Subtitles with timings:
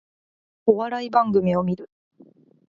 [0.65, 1.91] お笑い番組を観る